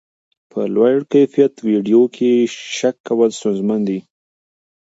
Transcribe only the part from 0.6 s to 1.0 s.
لوړ